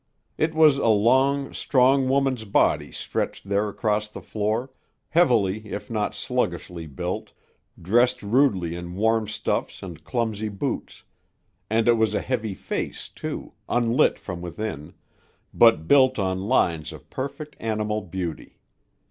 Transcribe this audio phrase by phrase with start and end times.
[0.35, 4.71] It was a long, strong woman's body stretched there across the floor,
[5.09, 7.33] heavily if not sluggishly built,
[7.79, 11.03] dressed rudely in warm stuffs and clumsy boots,
[11.69, 14.95] and it was a heavy face, too, unlit from within,
[15.53, 18.57] but built on lines of perfect animal beauty.